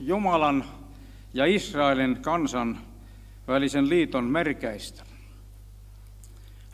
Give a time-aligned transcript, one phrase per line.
[0.00, 0.64] Jumalan
[1.34, 2.78] ja Israelin kansan
[3.48, 5.02] välisen liiton merkeistä.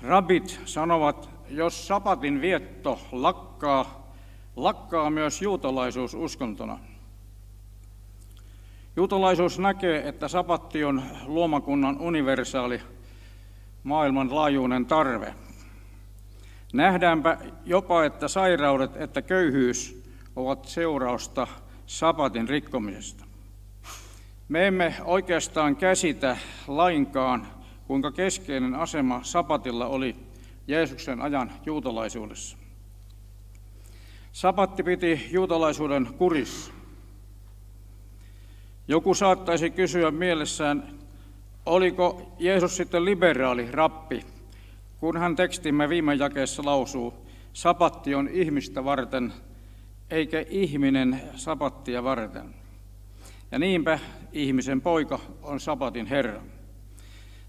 [0.02, 4.12] Rabit sanovat, jos sapatin vietto lakkaa,
[4.56, 6.78] lakkaa myös juutalaisuus uskontona.
[8.96, 12.80] Juutalaisuus näkee, että sapatti on luomakunnan universaali
[13.82, 15.34] maailmanlaajuinen tarve.
[16.72, 20.02] Nähdäänpä jopa, että sairaudet että köyhyys
[20.36, 21.46] ovat seurausta
[21.86, 23.24] sapatin rikkomisesta.
[24.48, 27.46] Me emme oikeastaan käsitä lainkaan,
[27.86, 30.16] kuinka keskeinen asema sapatilla oli
[30.68, 32.56] Jeesuksen ajan juutalaisuudessa.
[34.32, 36.72] Sapatti piti juutalaisuuden kurissa.
[38.88, 40.88] Joku saattaisi kysyä mielessään,
[41.66, 44.26] oliko Jeesus sitten liberaali rappi,
[45.00, 47.14] kun hän tekstimme viime jakeessa lausuu,
[47.52, 49.32] sapatti on ihmistä varten,
[50.10, 52.54] eikä ihminen sapattia varten.
[53.50, 53.98] Ja niinpä
[54.32, 56.42] ihmisen poika on sapatin Herra.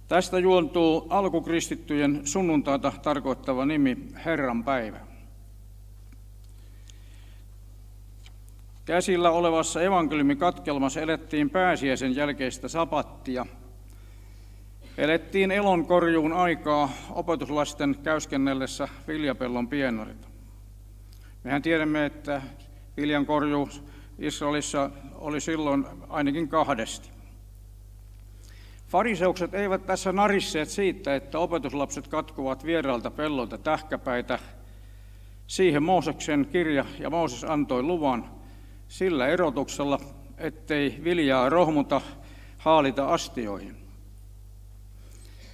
[0.08, 5.00] Tästä juontuu alkukristittyjen sunnuntaita tarkoittava nimi Herran päivä.
[8.86, 13.46] Käsillä olevassa evankeliumikatkelmassa elettiin pääsiäisen jälkeistä sapattia.
[14.98, 20.35] Elettiin elonkorjuun aikaa opetuslasten käyskennellessä viljapellon pienarit.
[21.46, 22.42] Mehän tiedämme, että
[22.98, 23.70] viljankorjuu
[24.20, 27.10] Israelissa oli silloin ainakin kahdesti.
[28.88, 34.40] Fariseukset eivät tässä narisseet siitä, että opetuslapset katkuvat vieraalta pellolta tähkäpäitä.
[35.48, 38.32] Siihen Mooseksen kirja ja Mooses antoi luvan
[38.88, 40.00] sillä erotuksella,
[40.38, 42.02] ettei viljaa rohmuta
[42.58, 43.76] haalita astioihin.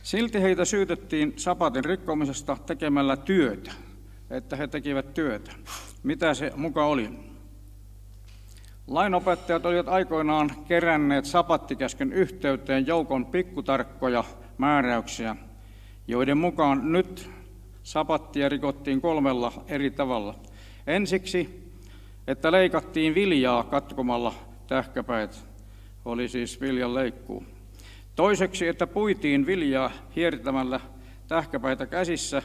[0.03, 3.71] Silti heitä syytettiin sapatin rikkomisesta tekemällä työtä,
[4.31, 5.51] että he tekivät työtä.
[6.03, 7.09] Mitä se muka oli?
[8.87, 14.23] Lainopettajat olivat aikoinaan keränneet sapattikäskyn yhteyteen joukon pikkutarkkoja
[14.57, 15.35] määräyksiä,
[16.07, 17.29] joiden mukaan nyt
[17.83, 20.35] sapattia rikottiin kolmella eri tavalla.
[20.87, 21.71] Ensiksi,
[22.27, 24.33] että leikattiin viljaa katkomalla
[24.67, 25.45] tähkäpäät,
[26.05, 27.43] oli siis viljan leikkuu.
[28.15, 30.79] Toiseksi, että puitiin viljaa hiertämällä
[31.27, 32.41] tähkäpäitä käsissä.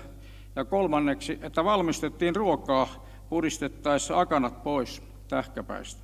[0.56, 2.89] Ja kolmanneksi, että valmistettiin ruokaa
[3.28, 6.03] puristettaessa akanat pois tähkäpäistä.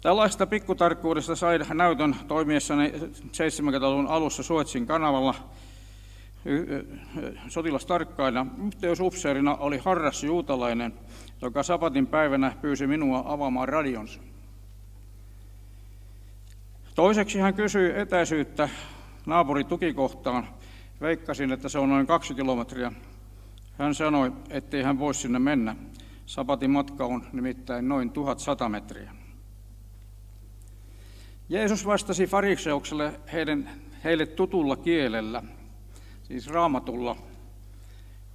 [0.00, 2.92] Tällaista pikkutarkkuudesta sai näytön toimiessani
[3.22, 5.34] 70-luvun alussa Suetsin kanavalla
[7.48, 8.46] sotilastarkkaina.
[8.66, 10.94] Yhteysupseerina oli harras juutalainen,
[11.42, 14.20] joka sapatin päivänä pyysi minua avaamaan radionsa.
[16.94, 18.68] Toiseksi hän kysyi etäisyyttä
[19.26, 20.48] naapuritukikohtaan.
[21.00, 22.92] Veikkasin, että se on noin kaksi kilometriä.
[23.78, 25.76] Hän sanoi, ettei hän voi sinne mennä.
[26.26, 29.12] Sapatin matka on nimittäin noin 1100 metriä.
[31.48, 33.70] Jeesus vastasi fariseukselle heidän,
[34.04, 35.42] heille tutulla kielellä,
[36.22, 37.16] siis raamatulla.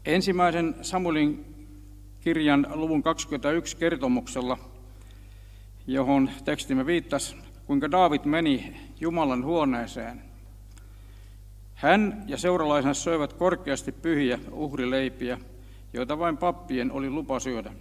[0.05, 1.45] Ensimmäisen Samuelin
[2.19, 4.57] kirjan luvun 21 kertomuksella,
[5.87, 7.35] johon tekstimme viittasi,
[7.65, 10.30] kuinka Daavid meni Jumalan huoneeseen.
[11.81, 15.39] Hän ja seuralaisensa söivät korkeasti pyhiä uhrileipiä,
[15.93, 17.73] joita vain pappien oli lupa syödä.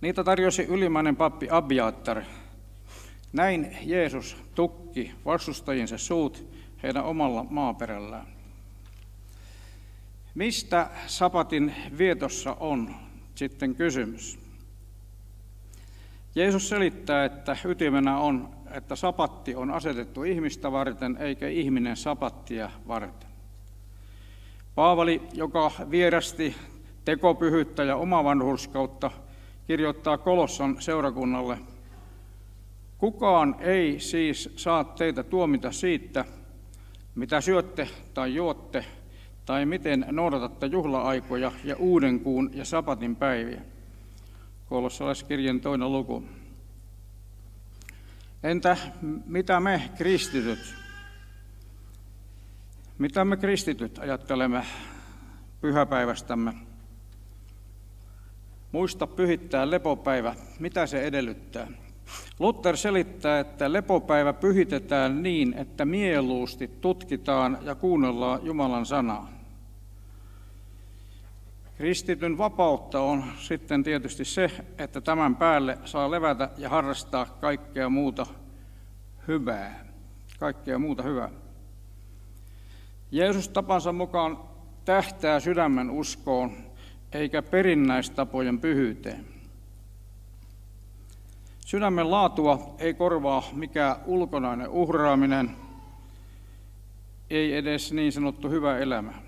[0.00, 2.22] Niitä tarjosi ylimmäinen pappi Abiatar,
[3.32, 6.44] näin Jeesus tukki vastustajinsa suut
[6.82, 8.26] heidän omalla maaperällään.
[10.34, 12.94] Mistä sapatin vietossa on
[13.34, 14.38] sitten kysymys?
[16.34, 23.28] Jeesus selittää, että ytimenä on, että sapatti on asetettu ihmistä varten eikä ihminen sapattia varten.
[24.74, 26.56] Paavali, joka vierasti
[27.04, 29.10] tekopyhyyttä ja omavanhurskautta,
[29.66, 31.58] kirjoittaa Kolossan seurakunnalle–
[32.98, 36.24] Kukaan ei siis saa teitä tuomita siitä,
[37.14, 38.84] mitä syötte tai juotte,
[39.46, 43.60] tai miten noudatatte juhla-aikoja ja uuden kuun ja sapatin päiviä.
[44.68, 46.24] Kolossalaiskirjan toinen luku.
[48.42, 48.76] Entä
[49.26, 50.74] mitä me kristityt?
[52.98, 54.66] Mitä me kristityt ajattelemme
[55.60, 56.54] pyhäpäivästämme?
[58.72, 60.34] Muista pyhittää lepopäivä.
[60.60, 61.68] Mitä se edellyttää?
[62.38, 69.35] Luther selittää, että lepopäivä pyhitetään niin, että mieluusti tutkitaan ja kuunnellaan Jumalan sanaa.
[71.76, 78.26] Kristityn vapautta on sitten tietysti se, että tämän päälle saa levätä ja harrastaa kaikkea muuta
[79.28, 79.86] hyvää.
[80.38, 81.30] Kaikkea muuta hyvää.
[83.10, 84.38] Jeesus tapansa mukaan
[84.84, 86.52] tähtää sydämen uskoon
[87.12, 89.24] eikä perinnäistapojen pyhyyteen.
[91.66, 95.56] Sydämen laatua ei korvaa mikään ulkonainen uhraaminen,
[97.30, 99.25] ei edes niin sanottu hyvä elämä.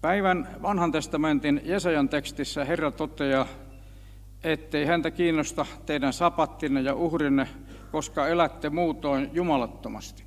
[0.00, 3.46] Päivän vanhan testamentin Jesajan tekstissä Herra toteaa,
[4.44, 7.48] ettei häntä kiinnosta teidän sapattinne ja uhrinne,
[7.92, 10.24] koska elätte muutoin jumalattomasti.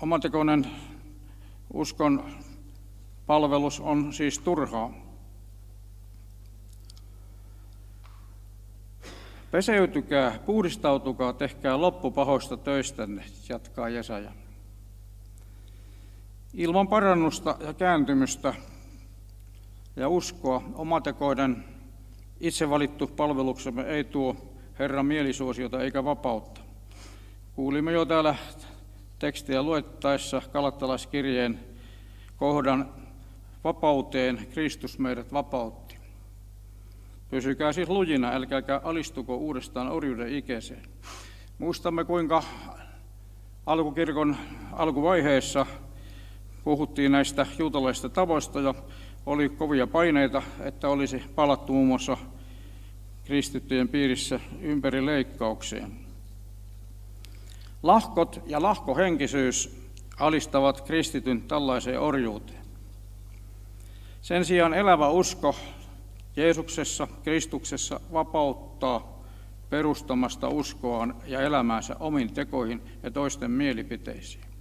[0.00, 0.66] Omatekoinen
[1.72, 2.24] uskon
[3.26, 4.92] palvelus on siis turhaa.
[9.50, 14.45] Peseytykää, puhdistautukaa, tehkää loppu pahoista töistänne, jatkaa Jesaja.
[16.56, 18.54] Ilman parannusta ja kääntymystä
[19.96, 21.64] ja uskoa omatekoiden
[22.40, 24.36] itse valittu palveluksemme ei tuo
[24.78, 26.60] Herran mielisuosiota eikä vapautta.
[27.54, 28.34] Kuulimme jo täällä
[29.18, 31.60] tekstiä luettaessa kalattalaiskirjeen
[32.36, 32.88] kohdan
[33.64, 35.96] vapauteen Kristus meidät vapautti.
[37.30, 40.82] Pysykää siis lujina, älkääkä alistuko uudestaan orjuuden ikeeseen.
[41.58, 42.42] Muistamme, kuinka
[43.66, 44.36] alkukirkon
[44.72, 45.66] alkuvaiheessa
[46.66, 48.74] puhuttiin näistä juutalaisista tavoista ja
[49.26, 52.16] oli kovia paineita, että olisi palattu muun muassa
[53.24, 55.92] kristittyjen piirissä ympäri leikkaukseen.
[57.82, 59.82] Lahkot ja lahkohenkisyys
[60.18, 62.66] alistavat kristityn tällaiseen orjuuteen.
[64.22, 65.56] Sen sijaan elävä usko
[66.36, 69.22] Jeesuksessa, Kristuksessa vapauttaa
[69.70, 74.55] perustamasta uskoaan ja elämäänsä omiin tekoihin ja toisten mielipiteisiin.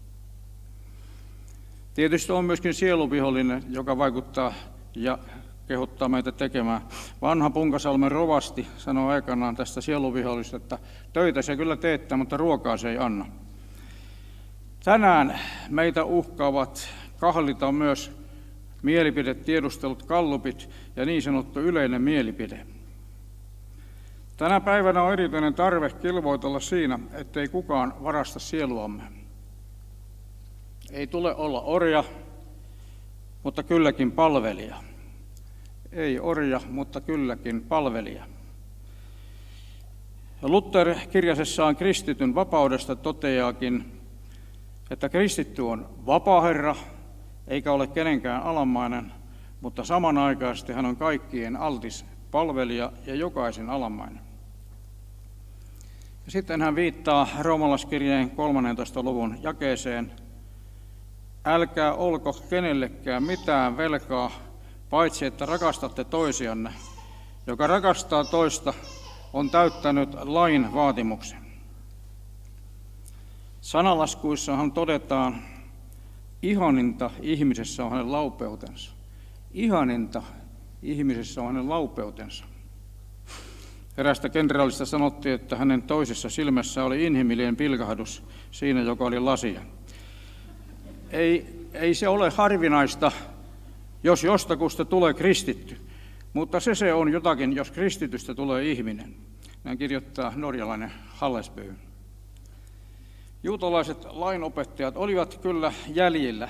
[1.95, 4.53] Tietysti on myöskin sieluvihollinen, joka vaikuttaa
[4.95, 5.17] ja
[5.67, 6.81] kehottaa meitä tekemään.
[7.21, 10.79] Vanha Punkasalmen rovasti sanoi aikanaan tästä sieluvihollisesta, että
[11.13, 13.25] töitä se kyllä teettää, mutta ruokaa se ei anna.
[14.83, 15.39] Tänään
[15.69, 16.89] meitä uhkaavat
[17.19, 18.17] kahlita myös
[18.81, 22.65] mielipidetiedustelut, kallupit ja niin sanottu yleinen mielipide.
[24.37, 29.24] Tänä päivänä on erityinen tarve kilvoitella siinä, ettei kukaan varasta sieluamme.
[30.95, 32.03] Ei tule olla orja,
[33.43, 34.75] mutta kylläkin palvelija.
[35.91, 38.23] Ei orja, mutta kylläkin palvelija.
[40.41, 44.01] Luther kirjasessaan kristityn vapaudesta toteaakin,
[44.91, 46.75] että kristitty on vapaa herra,
[47.47, 49.11] eikä ole kenenkään alamainen,
[49.61, 54.21] mutta samanaikaisesti hän on kaikkien altis palvelija ja jokaisen alamainen.
[56.25, 59.03] Ja sitten hän viittaa roomalaskirjeen 13.
[59.03, 60.11] luvun jakeeseen–
[61.45, 64.31] älkää olko kenellekään mitään velkaa,
[64.89, 66.73] paitsi että rakastatte toisianne.
[67.47, 68.73] Joka rakastaa toista,
[69.33, 71.39] on täyttänyt lain vaatimuksen.
[73.61, 75.41] Sanalaskuissahan todetaan,
[76.41, 78.91] ihaninta ihmisessä on hänen laupeutensa.
[79.53, 80.23] Ihaninta
[80.81, 82.45] ihmisessä on hänen laupeutensa.
[83.97, 89.61] Erästä kenraalista sanottiin, että hänen toisessa silmässä oli inhimillinen pilkahdus siinä, joka oli lasia
[91.11, 93.11] ei, ei se ole harvinaista,
[94.03, 95.77] jos jostakusta tulee kristitty.
[96.33, 99.15] Mutta se se on jotakin, jos kristitystä tulee ihminen.
[99.63, 101.75] Näin kirjoittaa norjalainen Hallesby.
[103.43, 106.49] Juutalaiset lainopettajat olivat kyllä jäljillä,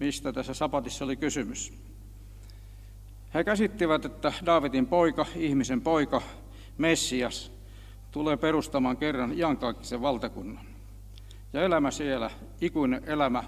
[0.00, 1.72] mistä tässä sapatissa oli kysymys.
[3.34, 6.22] He käsittivät, että Daavidin poika, ihmisen poika,
[6.78, 7.52] Messias,
[8.10, 10.64] tulee perustamaan kerran iankaikkisen valtakunnan.
[11.52, 12.30] Ja elämä siellä,
[12.60, 13.44] ikuinen elämä,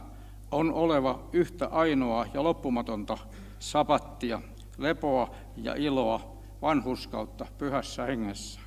[0.55, 3.19] on oleva yhtä ainoa ja loppumatonta
[3.59, 4.41] sapattia,
[4.79, 8.61] lepoa ja iloa, vanhuskautta pyhässä hengessä.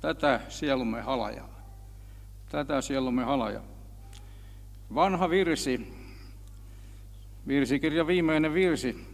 [0.00, 1.48] Tätä sielumme halajaa.
[2.50, 3.64] Tätä sielumme halajaa.
[4.94, 5.92] Vanha virsi,
[7.48, 9.06] virsikirja viimeinen virsi,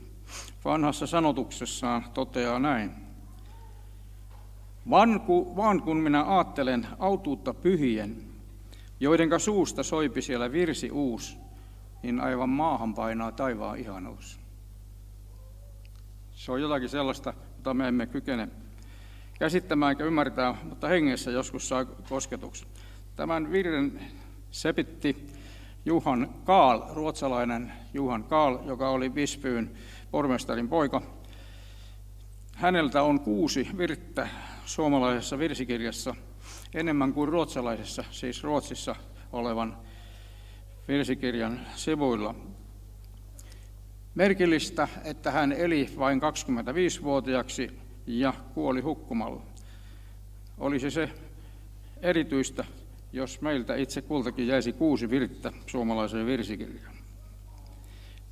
[0.65, 2.91] vanhassa sanotuksessaan toteaa näin.
[4.91, 8.17] Vaan, ku, vaan kun minä ajattelen autuutta pyhien,
[9.01, 11.44] joidenka suusta soipi siellä virsi uus,
[12.05, 14.41] niin aivan maahan painaa taivaan ihanuus.
[16.31, 18.49] Se on jotakin sellaista, jota me emme kykene
[19.39, 22.69] käsittämään eikä ymmärtää, mutta hengessä joskus saa kosketuksen.
[23.17, 24.01] Tämän virren
[24.51, 25.27] sepitti
[25.85, 29.71] Juhan Kaal, ruotsalainen Juhan Kaal, joka oli Vispyyn
[30.11, 31.03] pormestarin poika.
[32.55, 34.29] Häneltä on kuusi virttä
[34.67, 36.15] suomalaisessa virsikirjassa
[36.75, 38.97] enemmän kuin ruotsalaisessa, siis Ruotsissa
[39.33, 39.77] olevan
[40.89, 42.35] virsikirjan sivuilla.
[44.15, 49.43] Merkillistä, että hän eli vain 25-vuotiaaksi ja kuoli hukkumalla.
[50.59, 51.11] Olisi se
[52.03, 52.65] erityistä,
[53.13, 56.95] jos meiltä itse kultakin jäisi kuusi virttä suomalaiseen virsikirjaan.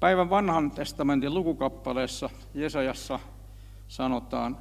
[0.00, 3.20] Päivän vanhan testamentin lukukappaleessa Jesajassa
[3.88, 4.58] sanotaan,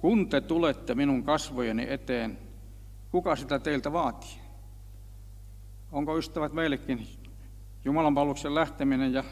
[0.00, 2.38] kun te tulette minun kasvojeni eteen,
[3.10, 4.47] kuka sitä teiltä vaatii?
[5.92, 7.06] Onko ystävät meillekin
[7.84, 9.24] Jumalan palveluksen lähteminen ja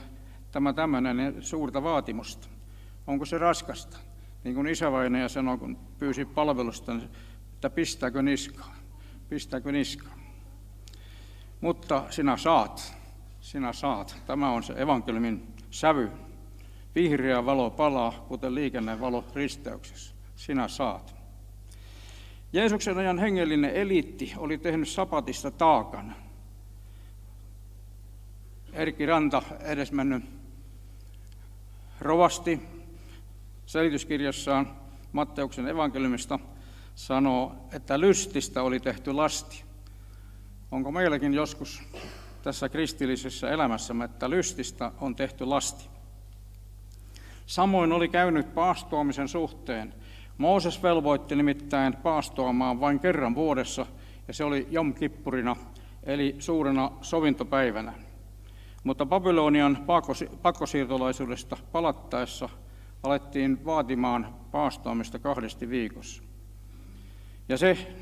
[0.52, 2.48] tämä tämmöinen suurta vaatimusta?
[3.06, 3.98] Onko se raskasta?
[4.44, 6.92] Niin kuin isävainaja sanoi, kun pyysi palvelusta,
[7.54, 8.76] että pistääkö niskaan?
[9.28, 10.18] Pistääkö niskaan?
[11.60, 12.96] Mutta sinä saat,
[13.40, 14.16] sinä saat.
[14.26, 16.10] Tämä on se evankeliumin sävy.
[16.94, 20.14] Vihreä valo palaa, kuten liikennevalo risteyksessä.
[20.36, 21.16] Sinä saat.
[22.52, 26.25] Jeesuksen ajan hengellinen eliitti oli tehnyt sapatista taakan.
[28.76, 30.24] Erkki Ranta, edesmennyt
[32.00, 32.60] rovasti,
[33.66, 34.70] selityskirjassaan
[35.12, 36.38] Matteuksen evankeliumista
[36.94, 39.64] sanoo, että lystistä oli tehty lasti.
[40.70, 41.82] Onko meilläkin joskus
[42.42, 45.88] tässä kristillisessä elämässämme, että lystistä on tehty lasti?
[47.46, 49.94] Samoin oli käynyt paastoamisen suhteen.
[50.38, 53.86] Mooses velvoitti nimittäin paastoamaan vain kerran vuodessa,
[54.28, 55.56] ja se oli Jom Kippurina,
[56.02, 58.05] eli suurena sovintopäivänä.
[58.86, 59.78] Mutta Babylonian
[60.42, 62.48] pakkosiirtolaisuudesta palattaessa
[63.02, 66.22] alettiin vaatimaan paastoamista kahdesti viikossa.
[67.48, 67.94] Ja se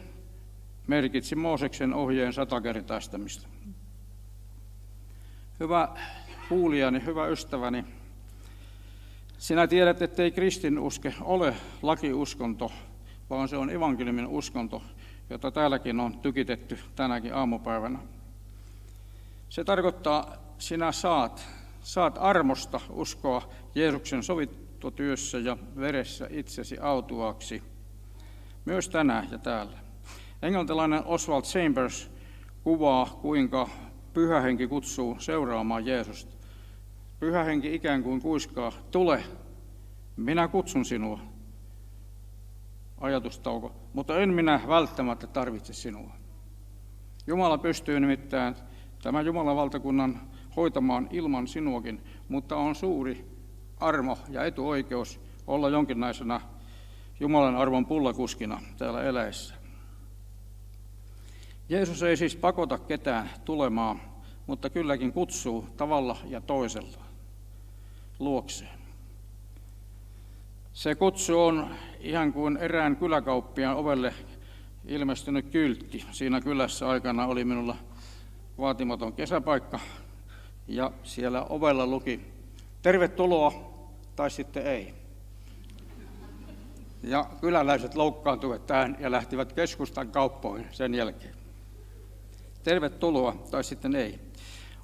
[0.86, 3.48] merkitsi Mooseksen ohjeen satakertaistamista.
[5.60, 5.88] Hyvä
[6.48, 7.84] kuulijani, hyvä ystäväni,
[9.38, 12.72] sinä tiedät, ettei kristinuske ole lakiuskonto,
[13.30, 14.82] vaan se on evankeliumin uskonto,
[15.30, 17.98] jota täälläkin on tykitetty tänäkin aamupäivänä.
[19.48, 21.47] Se tarkoittaa, sinä saat,
[21.80, 27.62] saat armosta uskoa Jeesuksen sovittotyössä ja veressä itsesi autuaksi,
[28.64, 29.78] myös tänään ja täällä.
[30.42, 32.11] Englantilainen Oswald Chambers
[32.62, 33.68] kuvaa, kuinka
[34.14, 36.37] pyhä henki kutsuu seuraamaan Jeesusta.
[37.21, 39.25] Pyhä henki ikään kuin kuiskaa, tule,
[40.16, 41.21] minä kutsun sinua.
[43.00, 46.11] Ajatustauko, mutta en minä välttämättä tarvitse sinua.
[47.26, 48.56] Jumala pystyy nimittäin
[49.02, 53.25] tämän Jumalan valtakunnan hoitamaan ilman sinuakin, mutta on suuri
[53.80, 56.40] armo ja etuoikeus olla jonkinlaisena
[57.20, 59.54] Jumalan arvon pullakuskina täällä eläessä.
[61.68, 64.00] Jeesus ei siis pakota ketään tulemaan,
[64.46, 67.04] mutta kylläkin kutsuu tavalla ja toisella
[68.18, 68.78] luokseen.
[70.73, 71.70] Se kutsu on
[72.00, 74.14] ihan kuin erään kyläkauppiaan ovelle
[74.87, 76.04] ilmestynyt kyltti.
[76.11, 77.76] Siinä kylässä aikana oli minulla
[78.58, 79.80] vaatimaton kesäpaikka
[80.68, 82.21] ja siellä ovella luki
[82.83, 83.52] tervetuloa
[84.16, 84.94] tai sitten ei.
[87.02, 91.35] Ja kyläläiset loukkaantuivat tähän ja lähtivät keskustan kauppoihin sen jälkeen.
[92.62, 94.21] Tervetuloa tai sitten ei.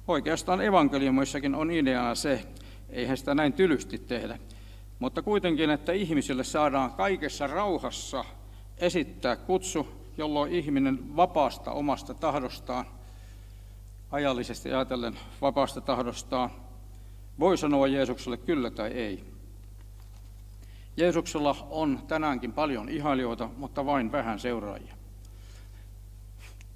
[0.07, 2.45] Oikeastaan evankeliumissakin on ideana se,
[2.89, 4.39] eihän sitä näin tylysti tehdä,
[4.99, 8.25] mutta kuitenkin, että ihmisille saadaan kaikessa rauhassa
[8.77, 12.85] esittää kutsu, jolloin ihminen vapaasta omasta tahdostaan,
[14.11, 16.49] ajallisesti ajatellen vapaasta tahdostaan,
[17.39, 19.31] voi sanoa Jeesukselle kyllä tai ei.
[20.97, 24.95] Jeesuksella on tänäänkin paljon ihailijoita, mutta vain vähän seuraajia.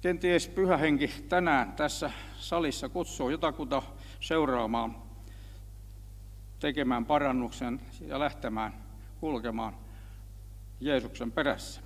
[0.00, 3.82] Kenties pyhä henki tänään tässä salissa kutsuu jotakuta
[4.20, 4.96] seuraamaan,
[6.60, 8.74] tekemään parannuksen ja lähtemään
[9.20, 9.74] kulkemaan
[10.80, 11.80] Jeesuksen perässä.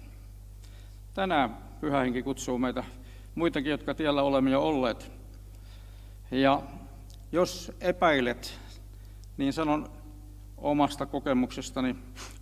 [1.14, 2.84] Tänään pyhä henki kutsuu meitä
[3.34, 5.19] muitakin, jotka tiellä olemme jo olleet.
[6.30, 6.62] Ja
[7.32, 8.60] jos epäilet,
[9.36, 9.90] niin sanon
[10.56, 11.96] omasta kokemuksestani,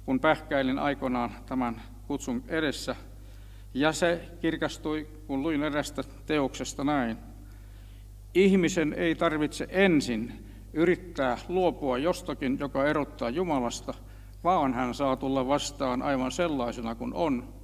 [0.04, 2.96] kun pähkäilin aikoinaan tämän kutsun edessä–
[3.74, 7.16] ja se kirkastui, kun luin erästä teoksesta näin.
[8.34, 13.94] Ihmisen ei tarvitse ensin yrittää luopua jostakin, joka erottaa Jumalasta,
[14.44, 17.54] vaan hän saa tulla vastaan aivan sellaisena kuin on.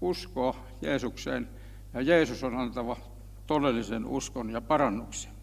[0.00, 1.48] Uskoa Jeesukseen,
[1.94, 2.96] ja Jeesus on antava
[3.46, 5.33] todellisen uskon ja parannuksen.